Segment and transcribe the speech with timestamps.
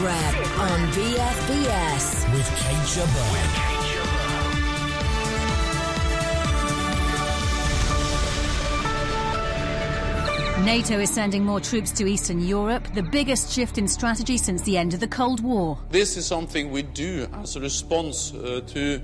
[0.00, 3.70] This on BFBS with Kate Jabbar.
[10.64, 14.78] NATO is sending more troops to Eastern Europe, the biggest shift in strategy since the
[14.78, 15.76] end of the Cold War.
[15.90, 19.02] This is something we do as a response uh, to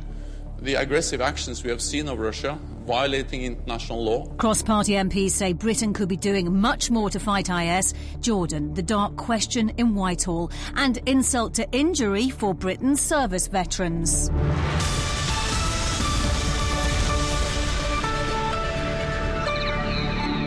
[0.62, 4.26] the aggressive actions we have seen of Russia, violating international law.
[4.36, 7.94] Cross party MPs say Britain could be doing much more to fight IS.
[8.20, 14.30] Jordan, the dark question in Whitehall, and insult to injury for Britain's service veterans.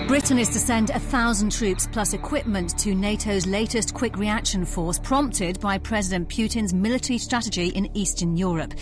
[0.09, 4.97] Britain is to send a thousand troops plus equipment to NATO's latest quick reaction force,
[4.97, 8.73] prompted by President Putin's military strategy in Eastern Europe.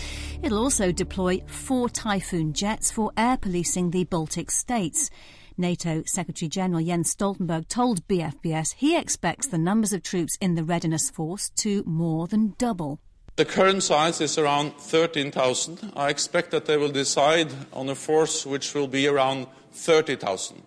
[0.42, 5.10] It'll also deploy four Typhoon jets for air policing the Baltic states.
[5.58, 10.64] NATO Secretary General Jens Stoltenberg told BFBS he expects the numbers of troops in the
[10.64, 13.00] readiness force to more than double.
[13.36, 15.92] The current size is around 13,000.
[15.94, 20.62] I expect that they will decide on a force which will be around 30,000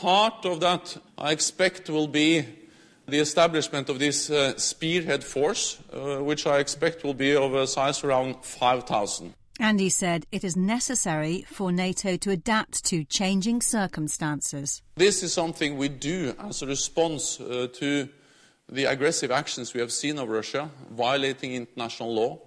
[0.00, 2.44] part of that, I expect, will be
[3.06, 7.66] the establishment of this uh, spearhead force, uh, which I expect will be of a
[7.66, 9.34] size around 5,000.
[9.58, 14.82] And he said it is necessary for NATO to adapt to changing circumstances.
[14.96, 18.08] This is something we do as a response uh, to
[18.68, 22.38] the aggressive actions we have seen of Russia, violating international law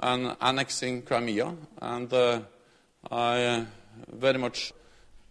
[0.00, 1.54] and annexing Crimea.
[1.80, 2.40] And uh,
[3.10, 3.64] I uh,
[4.12, 4.72] very much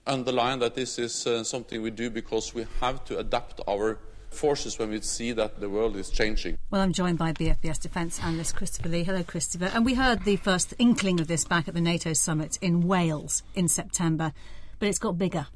[0.10, 4.00] underline that this is uh, something we do because we have to adapt our
[4.32, 6.58] forces when we see that the world is changing.
[6.70, 9.04] Well, I'm joined by BFBS defence analyst Christopher Lee.
[9.04, 9.72] Hello, Christopher.
[9.74, 13.44] And we heard the first inkling of this back at the NATO summit in Wales
[13.56, 14.34] in September,
[14.80, 15.48] but it's got bigger.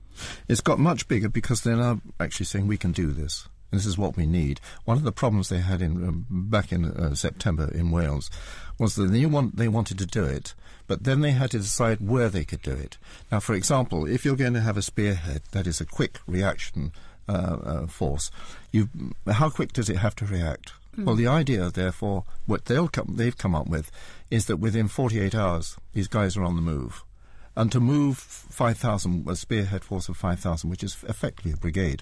[0.47, 3.47] It's got much bigger because they're now actually saying we can do this.
[3.71, 4.61] This is what we need.
[4.85, 8.29] One of the problems they had in um, back in uh, September in Wales
[8.77, 10.53] was that they want they wanted to do it,
[10.87, 12.97] but then they had to decide where they could do it.
[13.31, 16.91] Now, for example, if you're going to have a spearhead, that is a quick reaction
[17.27, 18.31] uh, uh, force,
[18.71, 18.89] you
[19.31, 20.73] how quick does it have to react?
[20.97, 21.05] Mm.
[21.05, 23.91] Well, the idea, therefore, what they'll come, they've come up with
[24.29, 27.03] is that within 48 hours, these guys are on the move.
[27.55, 32.01] And to move 5,000, a spearhead force of 5,000, which is effectively a brigade,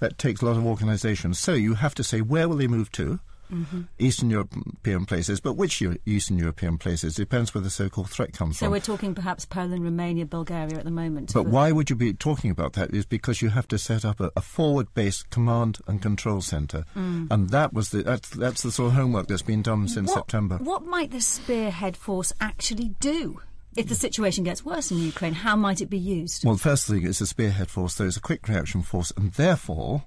[0.00, 1.34] that takes a lot of organisation.
[1.34, 3.20] So you have to say where will they move to?
[3.52, 3.82] Mm-hmm.
[3.98, 8.60] Eastern European places, but which Eastern European places depends where the so-called threat comes so
[8.60, 8.68] from.
[8.68, 11.34] So we're talking perhaps Poland, Romania, Bulgaria at the moment.
[11.34, 12.94] But why would you be talking about that?
[12.94, 17.28] Is because you have to set up a, a forward-based command and control centre, mm.
[17.30, 20.16] and that was the that's, that's the sort of homework that's been done since what,
[20.16, 20.56] September.
[20.56, 23.40] What might the spearhead force actually do?
[23.76, 26.44] If the situation gets worse in Ukraine, how might it be used?
[26.44, 27.94] Well, the first thing is a spearhead force.
[27.94, 30.04] There is a quick reaction force, and therefore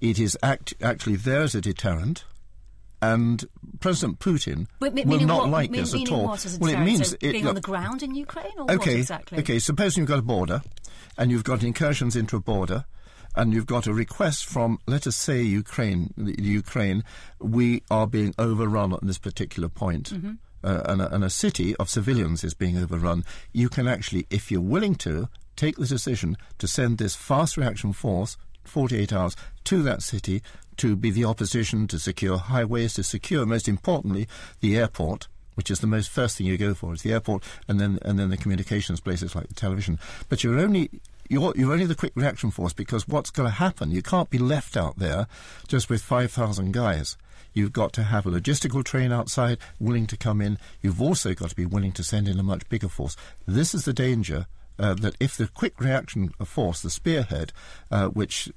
[0.00, 2.24] it is act- actually there as a deterrent.
[3.12, 3.44] And
[3.80, 6.36] President Putin but, will not what, like mean, this at all.
[6.60, 9.38] well, it means so it, being on the ground in Ukraine, or okay, exactly?
[9.38, 10.62] Okay, suppose you've got a border,
[11.18, 12.84] and you've got incursions into a border,
[13.36, 16.12] and you've got a request from, let us say, Ukraine.
[16.16, 17.04] Ukraine,
[17.40, 20.10] we are being overrun on this particular point.
[20.10, 20.32] Mm-hmm
[20.64, 24.50] uh, and, a, and a city of civilians is being overrun, you can actually, if
[24.50, 29.82] you're willing to, take the decision to send this fast reaction force 48 hours to
[29.82, 30.42] that city
[30.78, 34.28] to be the opposition, to secure highways, to secure, most importantly,
[34.60, 37.80] the airport, which is the most first thing you go for, is the airport, and
[37.80, 39.98] then and then the communications places like the television.
[40.28, 40.90] But you're only
[41.28, 43.90] you're, you're only the quick reaction force because what's going to happen?
[43.90, 45.26] You can't be left out there
[45.66, 47.16] just with 5,000 guys.
[47.54, 50.58] You've got to have a logistical train outside willing to come in.
[50.82, 53.16] You've also got to be willing to send in a much bigger force.
[53.46, 54.46] This is the danger
[54.78, 57.52] uh, that if the quick reaction force, the spearhead,
[57.90, 58.50] uh, which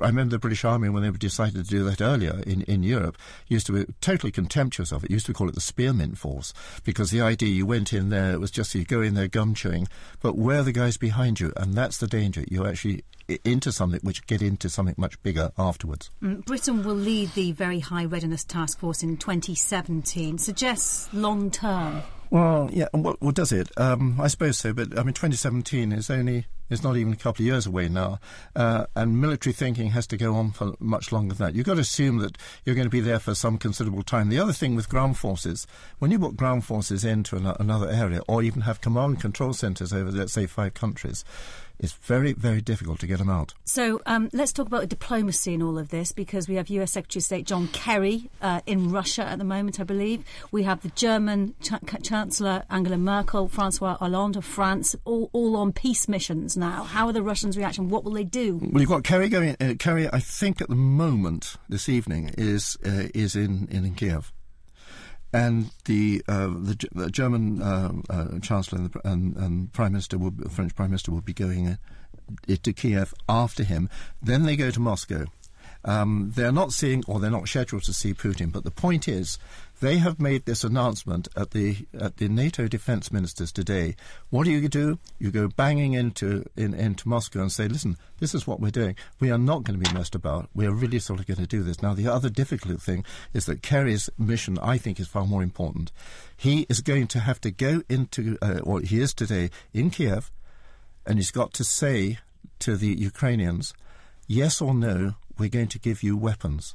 [0.00, 3.18] I remember the British Army when they decided to do that earlier in, in Europe,
[3.48, 5.10] used to be totally contemptuous of it.
[5.10, 6.54] Used to call it the spearmint force
[6.84, 9.54] because the idea you went in there it was just you go in there gum
[9.54, 9.88] chewing,
[10.20, 11.52] but where are the guys behind you?
[11.56, 12.44] And that's the danger.
[12.48, 13.04] You actually
[13.44, 16.10] into something which get into something much bigger afterwards.
[16.22, 20.38] Mm, Britain will lead the Very High Readiness Task Force in 2017.
[20.38, 22.02] Suggests long term.
[22.30, 23.68] Well, yeah, what, what does it?
[23.76, 27.42] Um, I suppose so, but I mean, 2017 is only is not even a couple
[27.42, 28.20] of years away now,
[28.54, 31.54] uh, and military thinking has to go on for much longer than that.
[31.56, 34.28] You've got to assume that you're going to be there for some considerable time.
[34.28, 35.66] The other thing with ground forces,
[35.98, 39.52] when you put ground forces into an, another area, or even have command and control
[39.52, 41.24] centres over, let's say, five countries,
[41.80, 43.54] it's very, very difficult to get them out.
[43.64, 46.92] So um, let's talk about the diplomacy in all of this because we have US
[46.92, 50.24] Secretary of State John Kerry uh, in Russia at the moment, I believe.
[50.52, 55.72] We have the German Ch- Chancellor Angela Merkel, Francois Hollande of France, all, all on
[55.72, 56.84] peace missions now.
[56.84, 57.88] How are the Russians reacting?
[57.88, 58.58] What will they do?
[58.60, 59.56] Well, you've got Kerry going.
[59.60, 64.32] Uh, Kerry, I think, at the moment this evening is uh, is in, in Kiev
[65.32, 70.18] and the uh, the, the, German uh, uh, Chancellor and, the, and, and, Prime Minister,
[70.18, 71.78] will, French Prime Minister, will be going
[72.46, 73.88] to Kiev after him.
[74.22, 75.26] Then they go to Moscow.
[75.84, 78.52] Um, they're not seeing, or they're not scheduled to see Putin.
[78.52, 79.38] But the point is,
[79.80, 83.96] they have made this announcement at the at the NATO defense ministers today.
[84.28, 84.98] What do you do?
[85.18, 88.94] You go banging into in, into Moscow and say, "Listen, this is what we're doing.
[89.20, 90.50] We are not going to be messed about.
[90.54, 93.46] We are really sort of going to do this." Now, the other difficult thing is
[93.46, 95.92] that Kerry's mission, I think, is far more important.
[96.36, 100.30] He is going to have to go into, uh, or he is today in Kiev,
[101.06, 102.18] and he's got to say
[102.58, 103.72] to the Ukrainians,
[104.26, 106.74] "Yes or no, we're going to give you weapons."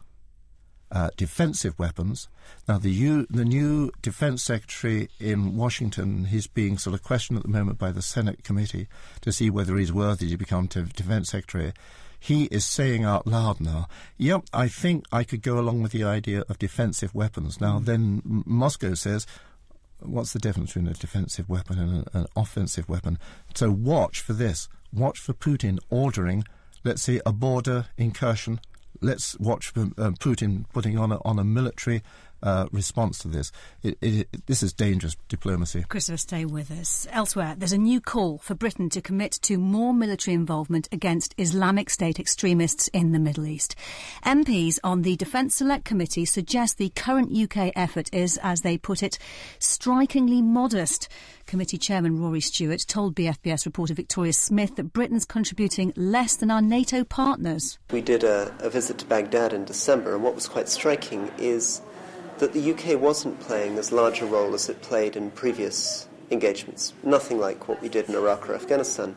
[0.92, 2.30] uh, defensive weapons.
[2.68, 7.44] Now, the, U, the new defense secretary in Washington, he's being sort of questioned at
[7.44, 8.88] the moment by the Senate committee
[9.22, 11.74] to see whether he's worthy to become defense secretary.
[12.20, 16.04] He is saying out loud now, yep, I think I could go along with the
[16.04, 17.60] idea of defensive weapons.
[17.60, 17.86] Now, mm.
[17.86, 19.28] then Moscow says,
[20.00, 23.20] what's the difference between a defensive weapon and an offensive weapon?
[23.54, 24.70] So watch for this.
[24.94, 26.46] Watch for Putin ordering,
[26.86, 28.62] let's say, a border incursion.
[29.02, 32.02] Let's watch uh, Putin putting on a, on a military
[32.46, 33.52] uh, response to this.
[33.82, 35.84] It, it, it, this is dangerous diplomacy.
[35.90, 37.08] Christopher, stay with us.
[37.12, 41.90] Elsewhere, there's a new call for Britain to commit to more military involvement against Islamic
[41.90, 43.76] State extremists in the Middle East.
[44.24, 49.02] MPs on the Defence Select Committee suggest the current UK effort is, as they put
[49.02, 49.18] it,
[49.58, 51.10] strikingly modest.
[51.48, 56.62] Committee Chairman Rory Stewart told BFBS reporter Victoria Smith that Britain's contributing less than our
[56.62, 57.80] NATO partners.
[57.92, 61.82] We did a, a visit to Baghdad in December, and what was quite striking is
[62.40, 66.94] that the UK wasn't playing as large a role as it played in previous engagements.
[67.04, 69.16] Nothing like what we did in Iraq or Afghanistan.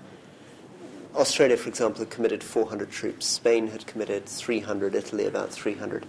[1.14, 3.26] Australia, for example, had committed 400 troops.
[3.26, 4.94] Spain had committed 300.
[4.94, 6.06] Italy about 300.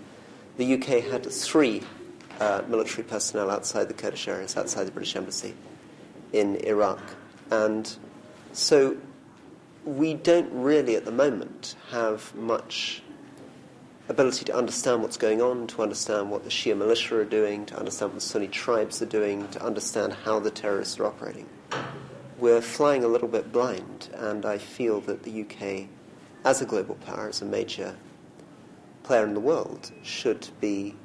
[0.57, 1.81] The UK had three
[2.39, 5.55] uh, military personnel outside the Kurdish areas, outside the British Embassy
[6.31, 7.01] in Iraq.
[7.49, 7.91] And
[8.53, 8.97] so
[9.83, 13.01] we don't really, at the moment, have much
[14.09, 17.77] ability to understand what's going on, to understand what the Shia militia are doing, to
[17.77, 21.47] understand what the Sunni tribes are doing, to understand how the terrorists are operating.
[22.39, 25.87] We're flying a little bit blind, and I feel that the UK,
[26.43, 27.95] as a global power, as a major
[29.03, 30.95] player in the world, should be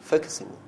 [0.00, 0.58] focusing more.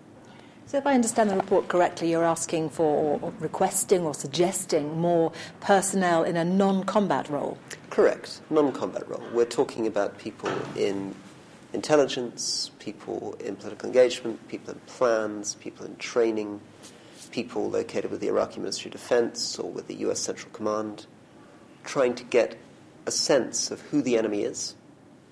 [0.68, 5.30] So, if I understand the report correctly, you're asking for, or requesting, or suggesting more
[5.60, 7.56] personnel in a non combat role?
[7.90, 9.22] Correct, non combat role.
[9.32, 11.14] We're talking about people in
[11.76, 16.58] intelligence, people in political engagement, people in plans, people in training,
[17.31, 21.06] people located with the Iraqi Ministry of Defense or with the US Central Command,
[21.84, 22.56] trying to get
[23.05, 24.75] a sense of who the enemy is,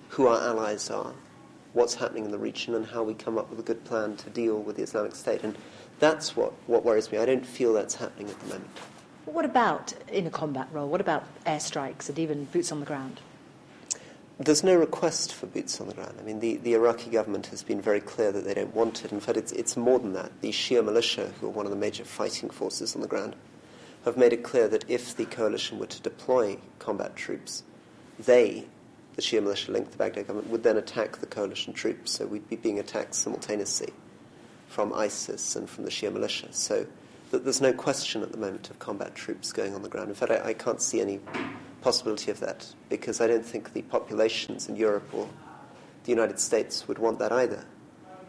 [0.09, 1.13] who our allies are,
[1.73, 4.29] what's happening in the region, and how we come up with a good plan to
[4.29, 5.43] deal with the Islamic State.
[5.43, 5.57] And
[5.99, 7.17] that's what, what worries me.
[7.17, 8.77] I don't feel that's happening at the moment.
[9.25, 10.87] What about in a combat role?
[10.87, 13.19] What about airstrikes and even boots on the ground?
[14.37, 16.17] There's no request for boots on the ground.
[16.19, 19.13] I mean, the, the Iraqi government has been very clear that they don't want it.
[19.13, 20.41] In fact, it's, it's more than that.
[20.41, 23.37] The Shia militia, who are one of the major fighting forces on the ground,
[24.03, 27.63] have made it clear that if the coalition were to deploy combat troops,
[28.19, 28.65] they,
[29.15, 32.11] the Shia militia linked to the Baghdad government, would then attack the coalition troops.
[32.11, 33.93] So we'd be being attacked simultaneously
[34.67, 36.49] from ISIS and from the Shia militia.
[36.51, 36.85] So
[37.31, 40.09] there's no question at the moment of combat troops going on the ground.
[40.09, 41.21] In fact, I, I can't see any
[41.85, 45.29] possibility of that because I don't think the populations in Europe or
[46.03, 47.63] the United States would want that either.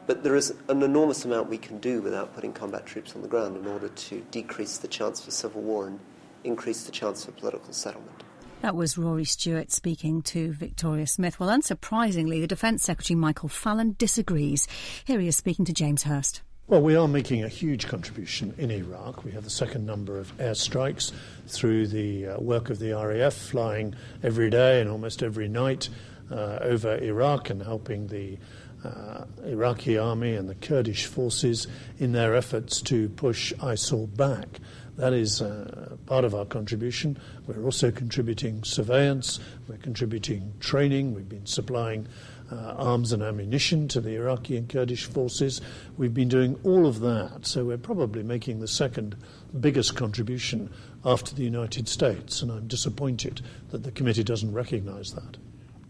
[0.06, 3.28] But there is an enormous amount we can do without putting combat troops on the
[3.28, 5.98] ground in order to decrease the chance for civil war and
[6.44, 8.24] increase the chance for political settlement.
[8.60, 11.40] That was Rory Stewart speaking to Victoria Smith.
[11.40, 14.68] Well, unsurprisingly, the Defence Secretary Michael Fallon disagrees.
[15.06, 16.42] Here he is speaking to James Hurst.
[16.68, 19.22] Well, we are making a huge contribution in Iraq.
[19.22, 21.12] We have the second number of airstrikes
[21.46, 25.88] through the uh, work of the RAF, flying every day and almost every night
[26.28, 28.36] uh, over Iraq and helping the
[28.82, 31.68] uh, Iraqi army and the Kurdish forces
[32.00, 34.48] in their efforts to push ISIL back.
[34.96, 37.16] That is uh, part of our contribution.
[37.46, 42.08] We're also contributing surveillance, we're contributing training, we've been supplying
[42.50, 45.60] uh, arms and ammunition to the Iraqi and Kurdish forces.
[45.96, 49.16] We've been doing all of that, so we're probably making the second
[49.60, 50.70] biggest contribution
[51.04, 55.36] after the United States, and I'm disappointed that the committee doesn't recognise that.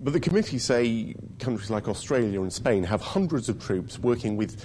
[0.00, 4.62] But the committee say countries like Australia and Spain have hundreds of troops working with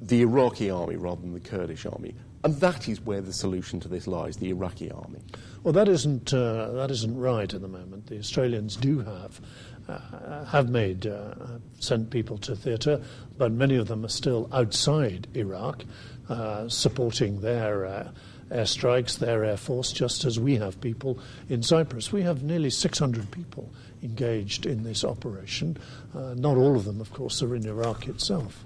[0.00, 2.14] the Iraqi army rather than the Kurdish army.
[2.44, 5.20] And that is where the solution to this lies, the Iraqi army.
[5.62, 8.06] Well, that isn't, uh, that isn't right at the moment.
[8.06, 9.40] The Australians do have,
[9.88, 11.34] uh, have made, uh,
[11.78, 13.00] sent people to theatre,
[13.36, 15.84] but many of them are still outside Iraq,
[16.28, 18.10] uh, supporting their uh,
[18.50, 22.12] airstrikes, their air force, just as we have people in Cyprus.
[22.12, 23.70] We have nearly 600 people
[24.02, 25.76] engaged in this operation.
[26.14, 28.64] Uh, not all of them, of course, are in Iraq itself.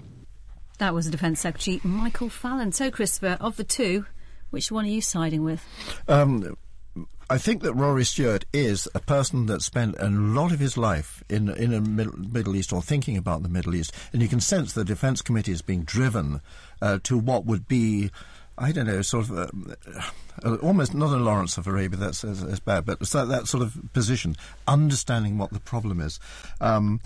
[0.79, 2.71] That was the Defence Secretary Michael Fallon.
[2.71, 4.05] So, Christopher, of the two,
[4.51, 5.63] which one are you siding with?
[6.07, 6.55] Um,
[7.29, 11.23] I think that Rory Stewart is a person that spent a lot of his life
[11.27, 14.71] in in a Middle, East or thinking about the Middle East, and you can sense
[14.73, 16.41] the Defence Committee is being driven
[16.81, 18.11] uh, to what would be.
[18.59, 19.47] I don't know, sort of, uh,
[20.43, 21.99] uh, almost not a Lawrence of Arabia.
[21.99, 24.35] That's as, as bad, but that, that sort of position,
[24.67, 26.19] understanding what the problem is.
[26.59, 26.99] Um,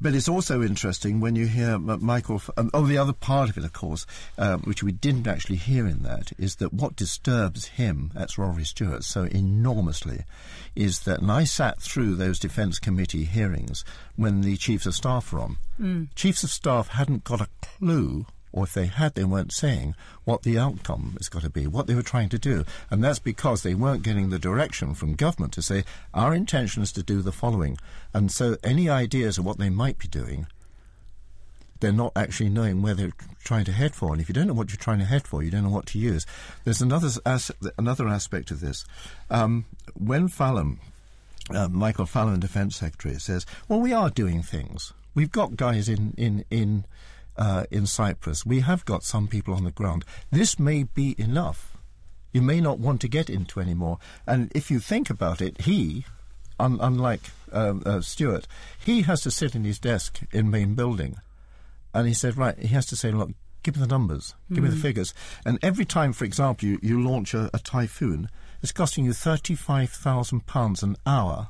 [0.00, 2.40] but it's also interesting when you hear Michael.
[2.56, 5.86] Um, oh, the other part of it, of course, uh, which we didn't actually hear
[5.86, 10.24] in that, is that what disturbs him, that's Rory Stewart, so enormously,
[10.76, 13.84] is that, and I sat through those Defence Committee hearings
[14.16, 15.56] when the Chiefs of Staff were on.
[15.80, 16.08] Mm.
[16.14, 20.42] Chiefs of Staff hadn't got a clue or if they had, they weren't saying what
[20.42, 22.64] the outcome is going to be, what they were trying to do.
[22.90, 26.92] And that's because they weren't getting the direction from government to say, our intention is
[26.92, 27.78] to do the following.
[28.14, 30.46] And so any ideas of what they might be doing,
[31.80, 33.12] they're not actually knowing where they're
[33.44, 34.12] trying to head for.
[34.12, 35.86] And if you don't know what you're trying to head for, you don't know what
[35.86, 36.26] to use.
[36.64, 38.84] There's another, as- another aspect of this.
[39.30, 39.64] Um,
[39.94, 40.80] when Fallon,
[41.54, 44.92] uh, Michael Fallon, Defence Secretary, says, well, we are doing things.
[45.14, 46.84] We've got guys in, in, in
[47.38, 48.44] uh, in Cyprus.
[48.44, 50.04] We have got some people on the ground.
[50.30, 51.76] This may be enough.
[52.32, 53.98] You may not want to get into any more.
[54.26, 56.04] And if you think about it, he,
[56.58, 58.46] un- unlike um, uh, Stewart,
[58.84, 61.16] he has to sit in his desk in main building.
[61.94, 63.30] And he said, right, he has to say, look,
[63.62, 64.64] give me the numbers, give mm.
[64.64, 64.82] me the hmm.
[64.82, 65.14] figures.
[65.46, 68.28] And every time, for example, you, you launch a, a typhoon,
[68.62, 71.48] it's costing you £35,000 an hour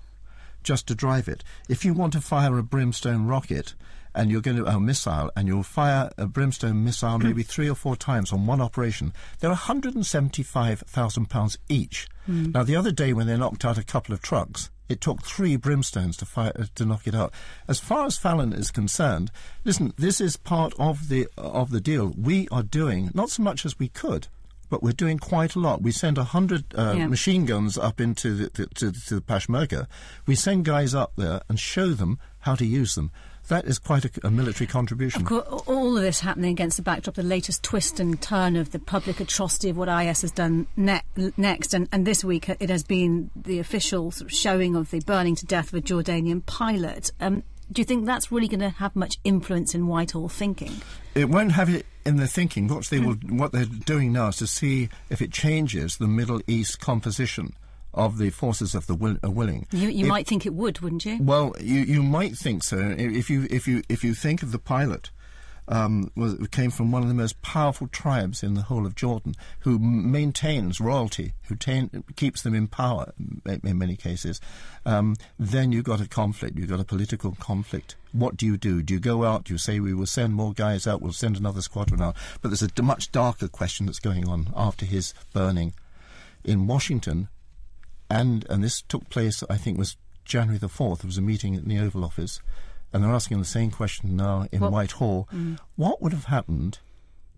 [0.63, 1.43] just to drive it.
[1.69, 3.75] If you want to fire a brimstone rocket,
[4.19, 7.77] and you're going to a missile, and you'll fire a brimstone missile maybe three or
[7.77, 9.13] four times on one operation.
[9.39, 12.09] They're 175,000 pounds each.
[12.29, 12.53] Mm.
[12.53, 15.57] Now, the other day when they knocked out a couple of trucks, it took three
[15.57, 17.33] brimstones to fire, uh, to knock it out.
[17.69, 19.31] As far as Fallon is concerned,
[19.65, 22.13] listen, this is part of the of the deal.
[22.17, 24.27] We are doing not so much as we could,
[24.69, 25.83] but we're doing quite a lot.
[25.83, 27.07] We send a hundred uh, yeah.
[27.07, 29.87] machine guns up into the, the, to, to the Peshmerga.
[30.27, 33.11] We send guys up there and show them how to use them.
[33.49, 35.23] That is quite a, a, military contribution.
[35.23, 38.73] Of course, all of this happening against the backdrop, the latest twist and turn of
[38.73, 41.03] the public atrocity of what IS has done ne-
[41.37, 41.75] next.
[41.75, 45.35] And, and, this week it has been the official sort of showing of the burning
[45.37, 47.11] to death of a Jordanian pilot.
[47.21, 50.81] Um, do you think that's really going to have much influence in Whitehall thinking?
[51.15, 52.69] It won't have it in their thinking.
[52.69, 56.41] What they will, what they're doing now is to see if it changes the Middle
[56.47, 57.55] East composition
[57.99, 59.67] of the forces of the will, uh, willing.
[59.73, 61.19] You, you might think it would, wouldn't you?
[61.21, 62.95] Well, you, you might think so.
[62.97, 65.11] If you if you if you think of the pilot.
[65.71, 69.35] Um, was, came from one of the most powerful tribes in the whole of Jordan,
[69.59, 73.13] who maintains royalty, who tain, keeps them in power
[73.45, 74.41] in many cases.
[74.87, 76.57] Um, then you've got a conflict.
[76.57, 77.97] You've got a political conflict.
[78.13, 78.81] What do you do?
[78.81, 79.45] Do you go out?
[79.45, 81.03] Do you say we will send more guys out?
[81.03, 82.17] We'll send another squadron out.
[82.41, 85.75] But there's a much darker question that's going on after his burning
[86.45, 87.29] in Washington
[88.11, 91.01] and and this took place, I think, was January the fourth.
[91.01, 92.41] There was a meeting in the Oval Office,
[92.93, 94.73] and they're asking the same question now in what?
[94.73, 95.29] Whitehall.
[95.33, 95.59] Mm.
[95.77, 96.79] What would have happened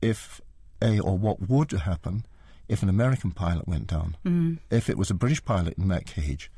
[0.02, 0.40] if
[0.82, 2.24] a or what would happen
[2.68, 4.16] if an American pilot went down?
[4.24, 4.58] Mm.
[4.70, 6.50] If it was a British pilot in that cage?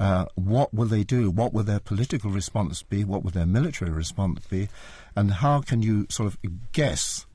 [0.00, 1.30] Uh, what will they do?
[1.30, 3.04] What will their political response be?
[3.04, 4.68] What will their military response be?
[5.14, 6.38] And how can you sort of
[6.72, 7.26] guess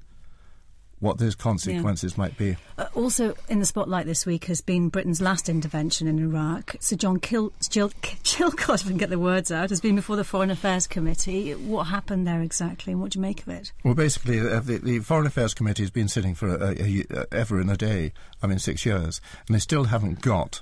[0.99, 2.21] what those consequences yeah.
[2.21, 2.57] might be.
[2.77, 6.75] Uh, also in the spotlight this week has been Britain's last intervention in Iraq.
[6.79, 7.89] Sir John Kil- Chil-
[8.23, 11.53] Chilcot, if I can get the words out, has been before the Foreign Affairs Committee.
[11.53, 13.71] What happened there exactly, and what do you make of it?
[13.83, 17.25] Well, basically, uh, the, the, Foreign Affairs Committee has been sitting for a, a, a,
[17.33, 20.61] ever and a day, I mean, six years, and they still haven't got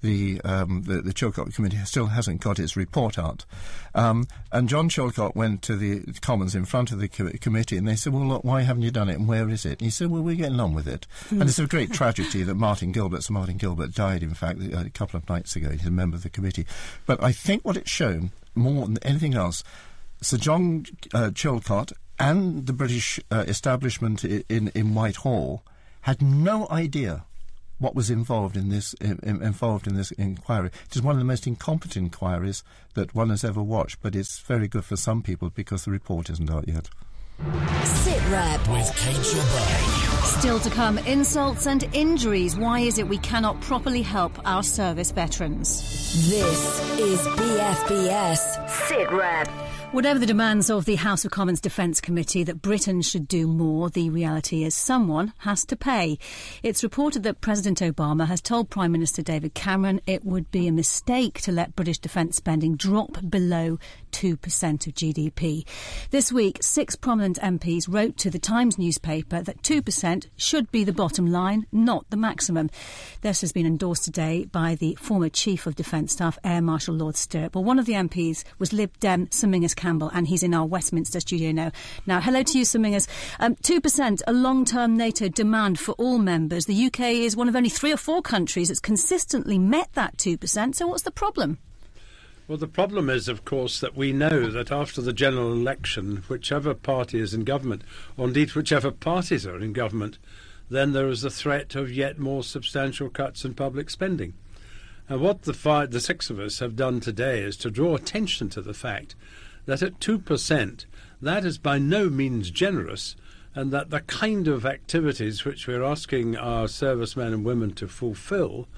[0.00, 3.44] the, um, the, the Chilcot Committee still hasn't got its report out.
[3.94, 7.86] Um, and John Chilcot went to the Commons in front of the co- committee and
[7.86, 9.80] they said, well, look, why haven't you done it and where is it?
[9.80, 11.06] And he said, well, we're getting on with it.
[11.30, 11.40] Mm.
[11.40, 14.90] And it's a great tragedy that Martin Gilbert, Sir Martin Gilbert, died, in fact, a
[14.90, 15.70] couple of nights ago.
[15.70, 16.66] He's a member of the committee.
[17.06, 19.64] But I think what it's shown, more than anything else,
[20.20, 25.62] Sir John uh, Chilcot and the British uh, establishment in, in Whitehall
[26.02, 27.24] had no idea
[27.78, 30.70] what was involved in this in, involved in this inquiry.
[30.86, 32.62] It is one of the most incompetent inquiries
[32.94, 36.30] that one has ever watched, but it's very good for some people because the report
[36.30, 36.88] isn't out yet.
[37.84, 40.38] Sit Rep with Kate Jabbar.
[40.40, 42.56] Still to come, insults and injuries.
[42.56, 46.28] Why is it we cannot properly help our service veterans?
[46.28, 49.67] This is BFBS Sit Rep.
[49.90, 53.88] Whatever the demands of the House of Commons Defence Committee that Britain should do more,
[53.88, 56.18] the reality is someone has to pay.
[56.62, 60.72] It's reported that President Obama has told Prime Minister David Cameron it would be a
[60.72, 64.07] mistake to let British defence spending drop below 2%
[64.86, 65.66] of GDP.
[66.10, 70.92] This week, six prominent MPs wrote to the Times newspaper that 2% should be the
[70.92, 72.70] bottom line, not the maximum.
[73.20, 77.16] This has been endorsed today by the former Chief of Defence Staff, Air Marshal Lord
[77.16, 77.54] Stirrup.
[77.54, 80.66] Well, one of the MPs was Lib Dem Sir Menzies Campbell, and he's in our
[80.66, 81.70] Westminster studio now.
[82.06, 86.66] Now, hello to you, Sir Um, 2%, a long term NATO demand for all members.
[86.66, 90.74] The UK is one of only three or four countries that's consistently met that 2%.
[90.74, 91.58] So, what's the problem?
[92.48, 96.72] Well, the problem is, of course, that we know that after the general election, whichever
[96.72, 97.82] party is in government,
[98.16, 100.16] or indeed whichever parties are in government,
[100.70, 104.32] then there is a threat of yet more substantial cuts in public spending.
[105.10, 108.48] And what the, five, the six of us have done today is to draw attention
[108.50, 109.14] to the fact
[109.66, 110.86] that at 2%,
[111.20, 113.14] that is by no means generous,
[113.54, 118.68] and that the kind of activities which we're asking our servicemen and women to fulfill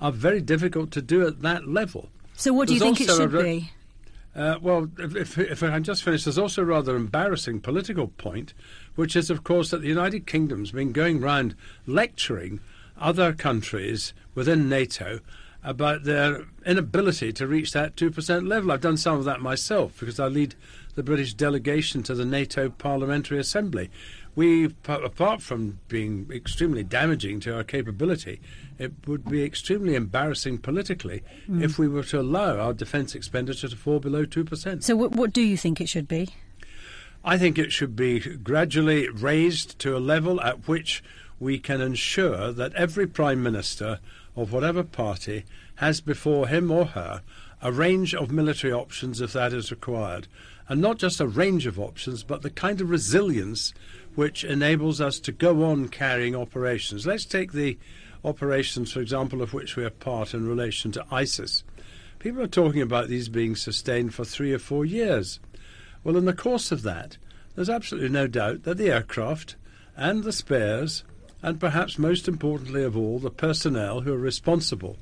[0.00, 2.08] are very difficult to do at that level.
[2.40, 3.70] So, what do you think it should be?
[4.34, 8.54] Uh, well, if, if, I'm just finished, there's also a rather embarrassing political point,
[8.94, 11.54] which is, of course, that the United Kingdom's been going round
[11.86, 12.60] lecturing
[12.98, 15.20] other countries within NATO
[15.62, 18.72] about their inability to reach that 2% level.
[18.72, 20.54] I've done some of that myself because I lead
[20.94, 23.90] the British delegation to the NATO Parliamentary Assembly.
[24.36, 28.40] We, apart from being extremely damaging to our capability,
[28.78, 31.62] it would be extremely embarrassing politically mm.
[31.62, 34.82] if we were to allow our defence expenditure to fall below 2%.
[34.82, 36.30] So, what, what do you think it should be?
[37.24, 41.02] I think it should be gradually raised to a level at which
[41.38, 43.98] we can ensure that every Prime Minister
[44.36, 45.44] of whatever party
[45.76, 47.22] has before him or her
[47.62, 50.28] a range of military options if that is required.
[50.68, 53.74] And not just a range of options, but the kind of resilience
[54.14, 57.06] which enables us to go on carrying operations.
[57.06, 57.78] Let's take the
[58.24, 61.64] operations, for example, of which we are part in relation to ISIS.
[62.18, 65.40] People are talking about these being sustained for three or four years.
[66.04, 67.16] Well, in the course of that,
[67.54, 69.56] there's absolutely no doubt that the aircraft
[69.96, 71.04] and the spares
[71.42, 74.96] and perhaps most importantly of all, the personnel who are responsible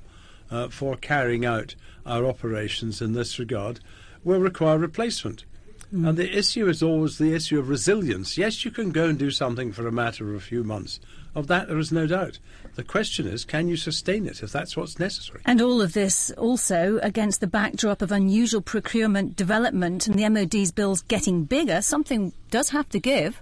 [0.50, 1.74] uh, for carrying out
[2.06, 3.80] our operations in this regard
[4.24, 5.44] will require replacement.
[5.92, 6.08] Mm.
[6.08, 8.36] And the issue is always the issue of resilience.
[8.36, 11.00] Yes, you can go and do something for a matter of a few months.
[11.34, 12.38] Of that, there is no doubt.
[12.74, 15.40] The question is, can you sustain it if that's what's necessary?
[15.44, 20.72] And all of this also against the backdrop of unusual procurement development and the MOD's
[20.72, 21.80] bills getting bigger.
[21.80, 23.40] Something does have to give.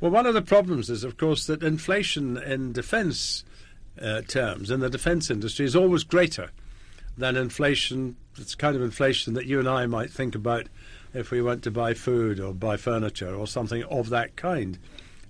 [0.00, 3.44] Well, one of the problems is, of course, that inflation in defence
[4.00, 6.50] uh, terms in the defence industry is always greater
[7.18, 8.16] than inflation.
[8.38, 10.66] It's kind of inflation that you and I might think about
[11.12, 14.78] if we went to buy food or buy furniture or something of that kind.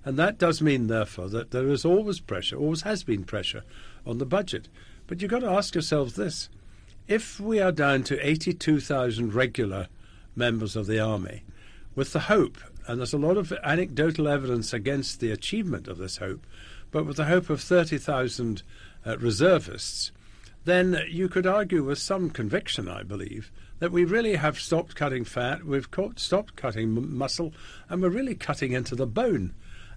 [0.03, 3.63] And that does mean, therefore, that there is always pressure, always has been pressure
[4.05, 4.67] on the budget.
[5.07, 6.49] But you've got to ask yourselves this
[7.07, 9.87] if we are down to 82,000 regular
[10.35, 11.43] members of the army,
[11.93, 16.17] with the hope and there's a lot of anecdotal evidence against the achievement of this
[16.17, 16.45] hope,
[16.89, 18.63] but with the hope of 30,000
[19.05, 20.11] uh, reservists,
[20.65, 25.25] then you could argue with some conviction, I believe, that we really have stopped cutting
[25.25, 27.51] fat, we've stopped cutting muscle,
[27.89, 29.53] and we're really cutting into the bone.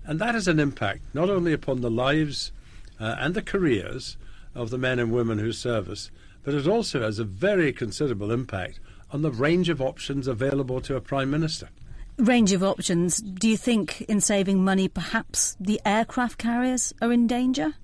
[0.06, 2.50] And that has an impact not only upon the lives
[2.98, 4.16] uh, and the careers
[4.54, 6.10] of the men and women who serve us,
[6.42, 10.96] but it also has a very considerable impact on the range of options available to
[10.96, 11.68] a Prime Minister
[12.16, 17.26] range of options, do you think in saving money perhaps the aircraft carriers are in
[17.26, 17.74] danger?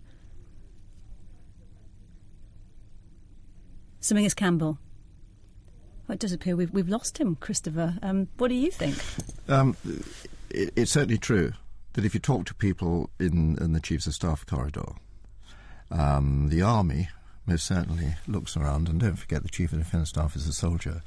[3.98, 4.78] Sir Menzies Campbell.
[6.10, 7.94] Well, it does appear we've, we've lost him, Christopher.
[8.02, 8.96] Um, what do you think?
[9.48, 9.76] Um,
[10.50, 11.52] it, it's certainly true
[11.92, 14.94] that if you talk to people in, in the Chiefs of Staff corridor,
[15.88, 17.10] um, the Army
[17.46, 21.02] most certainly looks around, and don't forget the Chief of Defence Staff is a soldier,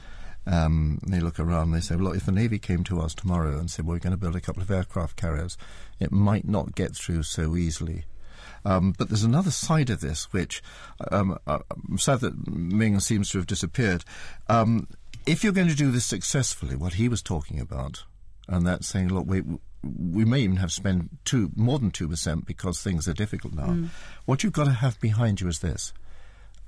[0.48, 3.14] um, they look around and they say, well, look, if the Navy came to us
[3.14, 5.58] tomorrow and said, well, we're going to build a couple of aircraft carriers,
[6.00, 8.06] it might not get through so easily.
[8.66, 10.62] Um, but there's another side of this which
[11.12, 14.04] um, uh, I'm sad that Ming seems to have disappeared.
[14.48, 14.88] Um,
[15.26, 18.04] if you're going to do this successfully, what he was talking about,
[18.48, 19.42] and that's saying, look, we
[19.84, 23.54] we may even have to spend two more than two percent because things are difficult
[23.54, 23.68] now.
[23.68, 23.90] Mm.
[24.26, 25.94] What you've got to have behind you is this: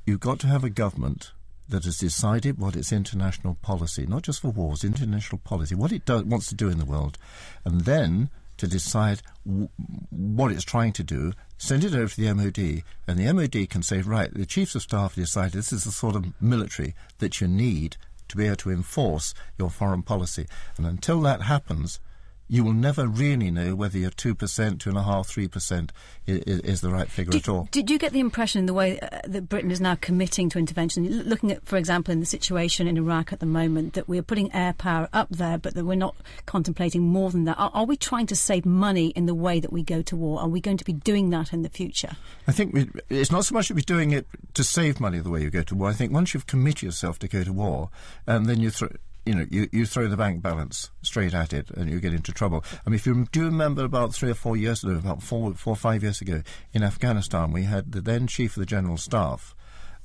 [0.05, 1.31] you've got to have a government
[1.67, 6.05] that has decided what its international policy, not just for wars, international policy, what it
[6.05, 7.17] do, wants to do in the world,
[7.63, 9.69] and then to decide w-
[10.11, 13.83] what it's trying to do, send it over to the MOD, and the MOD can
[13.83, 17.47] say, right, the chiefs of staff decided this is the sort of military that you
[17.47, 20.47] need to be able to enforce your foreign policy.
[20.77, 21.99] And until that happens,
[22.47, 25.89] you will never really know whether your 2%, 2.5%, 3%
[26.27, 27.67] is, is the right figure did, at all.
[27.71, 30.59] Did you get the impression in the way uh, that Britain is now committing to
[30.59, 34.19] intervention, looking at, for example, in the situation in Iraq at the moment, that we
[34.19, 37.57] are putting air power up there, but that we're not contemplating more than that?
[37.57, 40.39] Are, are we trying to save money in the way that we go to war?
[40.39, 42.15] Are we going to be doing that in the future?
[42.47, 45.29] I think we, it's not so much that we're doing it to save money the
[45.29, 45.89] way you go to war.
[45.89, 47.89] I think once you've committed yourself to go to war,
[48.27, 48.89] and then you throw
[49.25, 52.31] you know, you, you throw the bank balance straight at it and you get into
[52.31, 52.63] trouble.
[52.85, 55.73] I mean, if you do remember about three or four years ago, about four, four
[55.73, 59.55] or five years ago, in Afghanistan, we had the then Chief of the General Staff,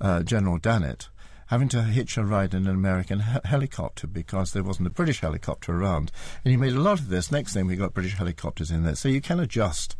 [0.01, 1.09] uh, General Dannatt,
[1.49, 5.21] having to hitch a ride in an American he- helicopter because there wasn't a British
[5.21, 6.11] helicopter around.
[6.45, 7.31] And he made a lot of this.
[7.31, 8.95] Next thing, we got British helicopters in there.
[8.95, 9.97] So you can adjust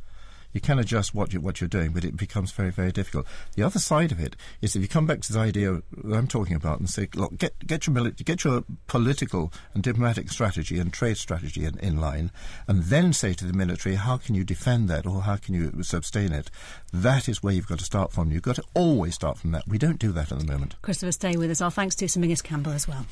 [0.53, 3.27] you can adjust what you what you're doing, but it becomes very very difficult.
[3.55, 6.29] The other side of it is if you come back to the idea that I'm
[6.29, 10.79] talking about and say, look, get get your mili- get your political and diplomatic strategy
[10.79, 12.31] and trade strategy in, in line,
[12.67, 15.83] and then say to the military, how can you defend that or how can you
[15.83, 16.51] sustain it?
[16.93, 18.31] That is where you've got to start from.
[18.31, 19.67] You've got to always start from that.
[19.67, 20.77] We don't do that at the moment.
[20.83, 21.61] Christopher, stay with us.
[21.61, 23.07] Our thanks to Sir Menzies Campbell as well.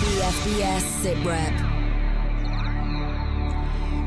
[0.00, 1.83] BFBS SITREP.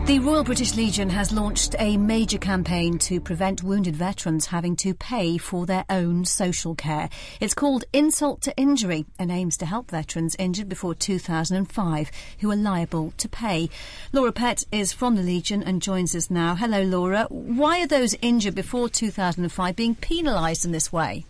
[0.07, 4.93] The Royal British Legion has launched a major campaign to prevent wounded veterans having to
[4.93, 7.09] pay for their own social care.
[7.41, 12.55] It's called Insult to Injury and aims to help veterans injured before 2005 who are
[12.55, 13.69] liable to pay.
[14.13, 16.55] Laura Pett is from the Legion and joins us now.
[16.55, 17.25] Hello, Laura.
[17.29, 21.25] Why are those injured before 2005 being penalised in this way?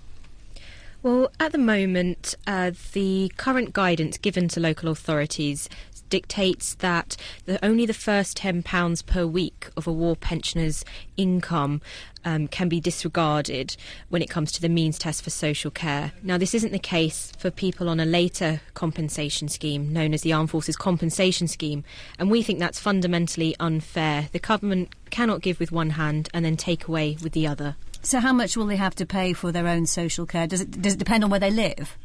[1.04, 5.70] Well, at the moment, uh, the current guidance given to local authorities
[6.10, 10.84] dictates that the, only the first £10 per week of a war pensioner's
[11.16, 11.82] income
[12.26, 13.78] um, can be disregarded
[14.10, 16.12] when it comes to the means test for social care.
[16.22, 20.34] Now, this isn't the case for people on a later compensation scheme known as the
[20.34, 21.84] Armed Forces Compensation Scheme,
[22.20, 24.28] and we think that's fundamentally unfair.
[24.32, 27.76] The government cannot give with one hand and then take away with the other.
[28.02, 30.48] So, how much will they have to pay for their own social care?
[30.48, 31.98] Does it, does it depend on where they live?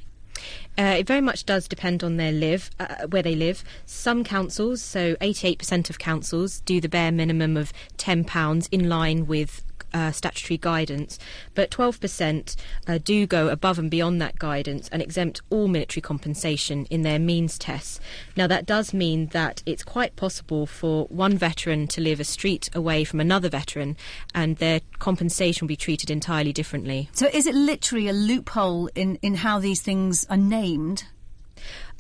[0.79, 3.63] Uh, it very much does depend on their live, uh, where they live.
[3.85, 9.63] Some councils, so 88% of councils, do the bare minimum of £10 in line with
[9.93, 11.19] uh, statutory guidance,
[11.55, 16.87] but 12% uh, do go above and beyond that guidance and exempt all military compensation
[16.87, 18.01] in their means tests.
[18.37, 22.71] Now, that does mean that it's quite possible for one veteran to live a street
[22.75, 23.97] away from another veteran
[24.35, 27.09] and their compensation will be treated entirely differently.
[27.13, 31.05] So, is it literally a loophole in, in how these things are named?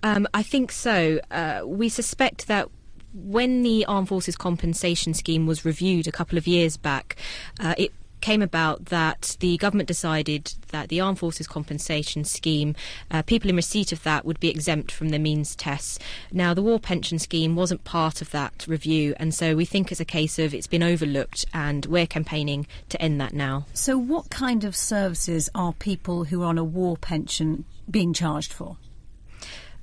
[0.02, 1.20] Um, I think so.
[1.30, 2.68] Uh, we suspect that
[3.12, 7.16] when the Armed Forces Compensation Scheme was reviewed a couple of years back,
[7.60, 12.74] uh, it came about that the government decided that the Armed Forces Compensation Scheme,
[13.10, 15.98] uh, people in receipt of that would be exempt from the means tests.
[16.30, 20.00] Now, the War Pension Scheme wasn't part of that review, and so we think it's
[20.00, 23.66] a case of it's been overlooked, and we're campaigning to end that now.
[23.74, 28.52] So, what kind of services are people who are on a war pension being charged
[28.52, 28.78] for?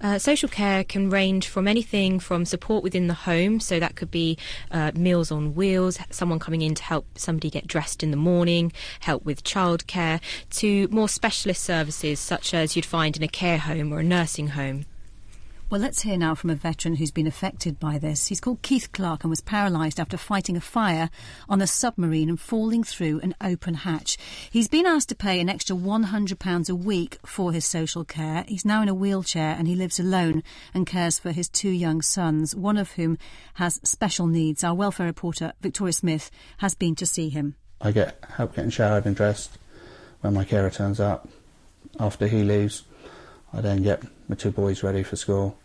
[0.02, 4.10] Uh, social care can range from anything from support within the home, so that could
[4.10, 4.38] be
[4.72, 8.72] uh, meals on wheels, someone coming in to help somebody get dressed in the morning,
[9.02, 13.92] help with childcare, to more specialist services such as you'd find in a care home
[13.92, 14.86] or a nursing home.
[15.70, 18.26] Well, let's hear now from a veteran who's been affected by this.
[18.26, 21.12] He's called Keith Clark and was paralysed after fighting a fire
[21.48, 24.18] on a submarine and falling through an open hatch.
[24.50, 28.46] He's been asked to pay an extra £100 a week for his social care.
[28.48, 30.42] He's now in a wheelchair and he lives alone
[30.74, 33.20] and cares for his two young sons, one of whom
[33.54, 34.64] has special needs.
[34.64, 37.54] Our welfare reporter, Victoria Smith, has been to see him.
[37.80, 39.60] I get help getting showered and dressed
[40.22, 41.30] when my carer turns up.
[42.00, 42.86] After he leaves,
[43.54, 45.58] I then get my two boys ready for school,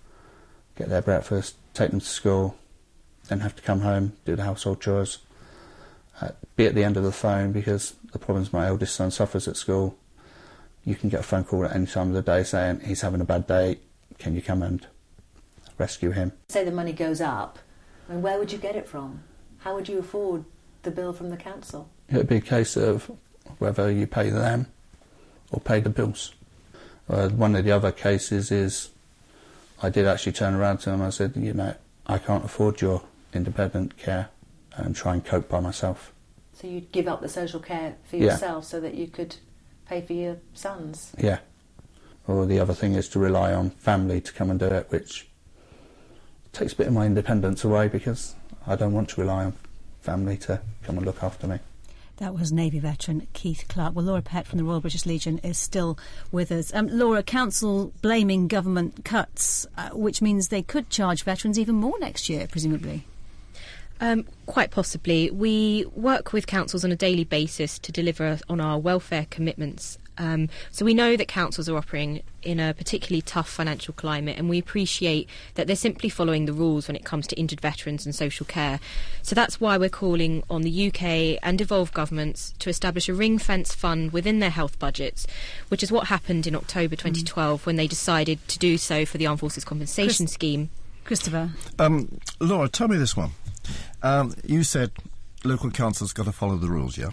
[0.77, 2.57] get their breakfast, take them to school,
[3.29, 5.19] then have to come home, do the household chores,
[6.21, 9.49] uh, be at the end of the phone because the problems my eldest son suffers
[9.49, 9.97] at school.
[10.85, 13.21] You can get a phone call at any time of the day saying he's having
[13.21, 13.79] a bad day,
[14.19, 14.87] can you come and
[15.79, 16.33] rescue him?
[16.49, 17.59] Say the money goes up,
[18.09, 19.23] and where would you get it from?
[19.59, 20.45] How would you afford
[20.83, 21.89] the bill from the council?
[22.11, 23.11] It would be a case of
[23.59, 24.67] whether you pay them
[25.51, 26.35] or pay the bills
[27.09, 28.91] Uh, one of the other cases is
[29.83, 31.03] I did actually turn around to him.
[31.03, 31.75] I said, you know,
[32.07, 34.29] I can't afford your independent care
[34.77, 36.13] and try and cope by myself.
[36.55, 38.33] So you'd give up the social care for Yeah.
[38.33, 39.37] yourself so that you could
[39.89, 41.13] pay for your sons?
[41.19, 41.39] Yeah.
[42.27, 45.29] Or the other thing is to rely on family to come and do it, which
[46.53, 48.35] takes a bit of my independence away because
[48.67, 49.55] I don't want to rely on
[50.01, 51.59] family to come and look after me.
[52.18, 53.96] That was Navy veteran Keith Clark.
[53.96, 55.98] Well, Laura Pett from the Royal British Legion is still
[56.31, 56.72] with us.
[56.72, 61.98] Um, Laura, Council blaming government cuts, uh, which means they could charge veterans even more
[61.98, 63.05] next year, presumably.
[64.00, 65.31] Um, quite possibly.
[65.31, 69.98] We work with councils on a daily basis to deliver on our welfare commitments.
[70.18, 74.48] Um, so we know that councils are operating in a particularly tough financial climate, and
[74.48, 78.14] we appreciate that they're simply following the rules when it comes to injured veterans and
[78.14, 78.81] social care.
[79.22, 83.38] So that's why we're calling on the UK and devolved governments to establish a ring
[83.38, 85.27] fence fund within their health budgets,
[85.68, 89.27] which is what happened in October 2012 when they decided to do so for the
[89.27, 90.70] Armed Forces Compensation Chris- Scheme.
[91.05, 91.50] Christopher.
[91.79, 93.33] Um, Laura, tell me this one.
[94.03, 94.90] Um, you said
[95.44, 97.11] local councils got to follow the rules, yeah?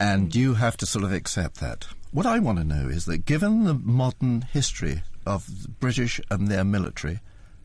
[0.00, 1.86] And you have to sort of accept that.
[2.12, 6.48] What I want to know is that given the modern history of the British and
[6.48, 7.20] their military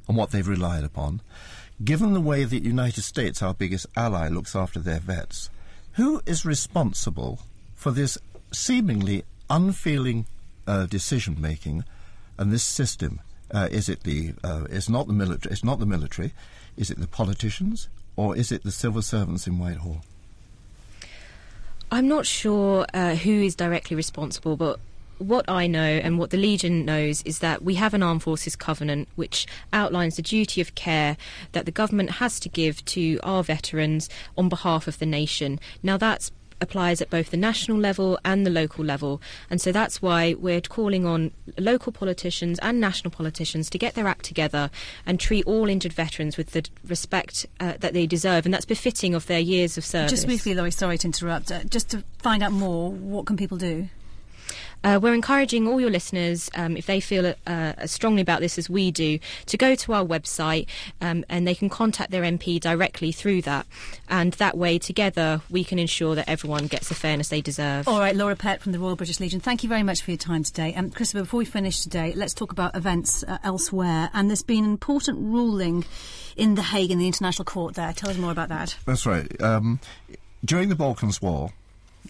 [0.07, 1.21] and what they've relied upon,
[1.83, 5.49] given the way that the United States, our biggest ally, looks after their vets,
[5.93, 7.39] who is responsible
[7.75, 8.17] for this
[8.51, 10.25] seemingly unfeeling
[10.67, 11.83] uh, decision making
[12.37, 13.19] and this system?
[13.51, 14.33] Uh, is it the?
[14.43, 15.53] Uh, it's not the military.
[15.53, 16.33] It's not the military.
[16.75, 20.03] Is it the politicians or is it the civil servants in Whitehall?
[21.93, 24.79] I'm not sure uh, who is directly responsible, but
[25.19, 28.55] what I know and what the Legion knows is that we have an Armed Forces
[28.55, 31.17] Covenant which outlines the duty of care
[31.51, 35.59] that the government has to give to our veterans on behalf of the nation.
[35.83, 36.31] Now that's
[36.63, 39.21] applies at both the national level and the local level.
[39.49, 44.07] And so that's why we're calling on local politicians and national politicians to get their
[44.07, 44.71] act together
[45.05, 48.45] and treat all injured veterans with the respect uh, that they deserve.
[48.45, 50.11] And that's befitting of their years of service.
[50.11, 51.51] Just briefly, Laurie, sorry to interrupt.
[51.51, 53.89] Uh, just to find out more, what can people do?
[54.83, 58.57] Uh, we're encouraging all your listeners, um, if they feel uh, as strongly about this
[58.57, 60.67] as we do, to go to our website
[61.01, 63.65] um, and they can contact their MP directly through that.
[64.09, 67.87] And that way, together, we can ensure that everyone gets the fairness they deserve.
[67.87, 70.17] All right, Laura Pett from the Royal British Legion, thank you very much for your
[70.17, 70.73] time today.
[70.75, 74.09] Um, Christopher, before we finish today, let's talk about events uh, elsewhere.
[74.13, 75.85] And there's been an important ruling
[76.35, 77.93] in The Hague in the International Court there.
[77.93, 78.75] Tell us more about that.
[78.85, 79.41] That's right.
[79.41, 79.79] Um,
[80.43, 81.51] during the Balkans War,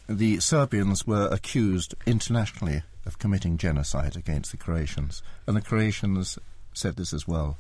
[0.08, 6.40] the Serbians were accused internationally of committing genocide against the Croatians, and the Croatians
[6.74, 7.58] said this as well.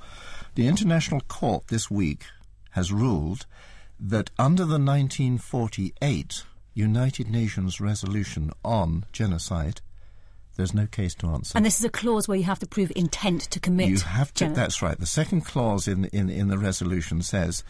[0.55, 2.25] The International Court this week
[2.71, 3.45] has ruled
[3.99, 6.43] that under the 1948
[6.73, 9.81] United Nations resolution on genocide,
[10.55, 11.57] there's no case to answer.
[11.57, 13.89] And this is a clause where you have to prove intent to commit.
[13.89, 14.49] You have to.
[14.49, 14.99] That's right.
[14.99, 17.63] The second clause in in in the resolution says,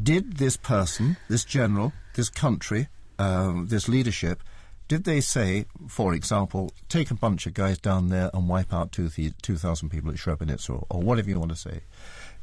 [0.00, 4.42] did this person, this general, this country, um, this leadership,
[4.88, 8.92] did they say, for example, take a bunch of guys down there and wipe out
[8.92, 11.80] 2,000 people at Srebrenica or, or whatever you want to say?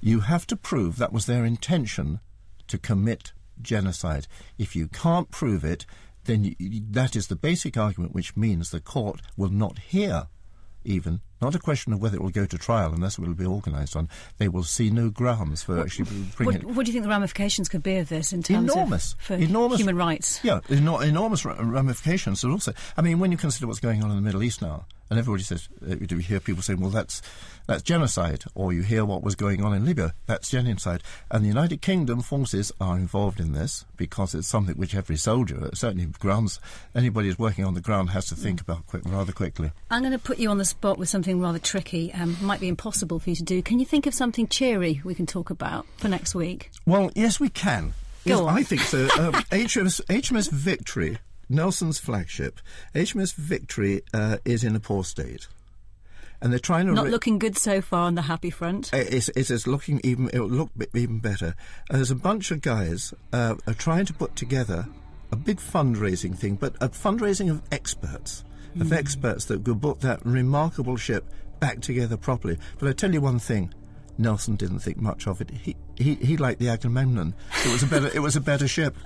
[0.02, 2.20] You have to prove that was their intention
[2.68, 3.32] to commit
[3.62, 4.28] genocide.
[4.58, 5.86] If you can't prove it,
[6.26, 6.56] then you,
[6.92, 10.28] that is the basic argument, which means the court will not hear
[10.86, 13.46] even not a question of whether it will go to trial unless it will be
[13.46, 14.08] organised on.
[14.38, 16.06] They will see no grounds for actually
[16.38, 16.76] bringing What, it.
[16.76, 19.34] what do you think the ramifications could be of this in terms Enormous, of for
[19.36, 20.40] enormous human rights?
[20.44, 22.44] Yeah, eno- enormous ra- ramifications.
[22.44, 24.86] And also, I mean, when you consider what's going on in the Middle East now,
[25.14, 27.22] and everybody says, uh, you hear people saying, "Well, that's
[27.68, 31.04] that's genocide," or you hear what was going on in Libya, that's genocide.
[31.30, 35.70] And the United Kingdom forces are involved in this because it's something which every soldier,
[35.76, 36.60] certainly grounds,
[36.96, 39.72] anybody who's working on the ground, has to think about quick, rather quickly.
[39.92, 42.12] I'm going to put you on the spot with something rather tricky.
[42.12, 43.62] Um, might be impossible for you to do.
[43.62, 46.72] Can you think of something cheery we can talk about for next week?
[46.88, 47.94] Well, yes, we can.
[48.26, 48.58] Go yes, on.
[48.58, 49.04] I think so.
[49.20, 51.20] Um, HMS, HMS Victory,
[51.54, 52.60] Nelson's flagship,
[52.96, 55.48] HMS Victory uh, is in a poor state.
[56.42, 56.94] And they're trying to.
[56.94, 58.90] Not ri- looking good so far on the happy front.
[58.92, 60.30] It's, it's, it's looking even.
[60.34, 61.56] It'll look even better.
[61.90, 64.86] Uh, There's a bunch of guys uh, are trying to put together
[65.32, 68.44] a big fundraising thing, but a fundraising of experts,
[68.80, 68.94] of Hmm.
[68.94, 71.24] experts that could put that remarkable ship
[71.62, 72.58] back together properly.
[72.78, 73.74] But I tell you one thing.
[74.18, 75.50] Nelson didn't think much of it.
[75.50, 77.34] He, he, he liked the Agamemnon.
[77.66, 78.96] It was a better it was a better ship.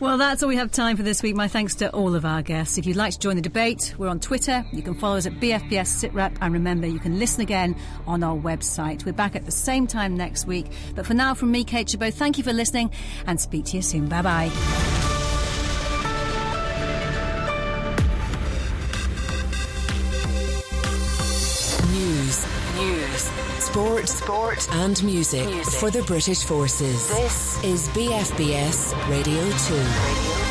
[0.00, 1.36] Well, that's all we have time for this week.
[1.36, 2.78] My thanks to all of our guests.
[2.78, 4.64] If you'd like to join the debate, we're on Twitter.
[4.72, 8.34] You can follow us at BFBS SitRep, and remember, you can listen again on our
[8.34, 9.04] website.
[9.04, 10.68] We're back at the same time next week.
[10.94, 12.90] But for now, from me, Kate Chabot, thank you for listening,
[13.26, 14.08] and speak to you soon.
[14.08, 15.09] Bye bye.
[23.70, 27.08] Sport, sport and music, music, for the British forces.
[27.08, 29.74] This is BFBS Radio 2.
[29.74, 30.49] Radio